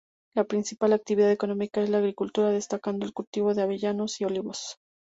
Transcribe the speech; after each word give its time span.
La 0.33 0.45
principal 0.45 0.93
actividad 0.93 1.29
económica 1.31 1.79
es 1.79 1.91
la 1.91 1.99
agricultura, 1.99 2.49
destacando 2.49 3.05
el 3.05 3.13
cultivo 3.13 3.53
de 3.53 3.61
avellanos 3.61 4.19
y 4.19 4.25
olivos. 4.25 4.77